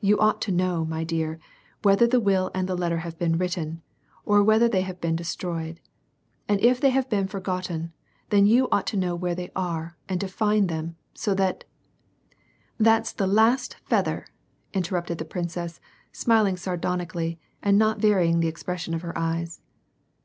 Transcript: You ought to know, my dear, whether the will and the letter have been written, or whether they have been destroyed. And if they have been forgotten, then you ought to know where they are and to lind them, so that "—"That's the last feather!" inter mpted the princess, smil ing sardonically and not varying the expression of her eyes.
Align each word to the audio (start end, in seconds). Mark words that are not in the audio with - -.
You 0.00 0.18
ought 0.18 0.40
to 0.40 0.50
know, 0.50 0.84
my 0.84 1.04
dear, 1.04 1.38
whether 1.82 2.04
the 2.04 2.18
will 2.18 2.50
and 2.52 2.68
the 2.68 2.74
letter 2.76 2.98
have 3.06 3.16
been 3.20 3.38
written, 3.38 3.82
or 4.24 4.42
whether 4.42 4.68
they 4.68 4.80
have 4.80 5.00
been 5.00 5.14
destroyed. 5.14 5.78
And 6.48 6.60
if 6.60 6.80
they 6.80 6.90
have 6.90 7.08
been 7.08 7.28
forgotten, 7.28 7.92
then 8.30 8.46
you 8.46 8.66
ought 8.72 8.88
to 8.88 8.96
know 8.96 9.14
where 9.14 9.36
they 9.36 9.52
are 9.54 9.96
and 10.08 10.20
to 10.22 10.32
lind 10.44 10.68
them, 10.70 10.96
so 11.14 11.34
that 11.36 11.62
"—"That's 12.88 13.12
the 13.12 13.28
last 13.28 13.76
feather!" 13.84 14.26
inter 14.74 15.00
mpted 15.00 15.18
the 15.18 15.24
princess, 15.24 15.78
smil 16.12 16.48
ing 16.48 16.56
sardonically 16.56 17.38
and 17.62 17.78
not 17.78 18.00
varying 18.00 18.40
the 18.40 18.48
expression 18.48 18.92
of 18.92 19.02
her 19.02 19.16
eyes. 19.16 19.60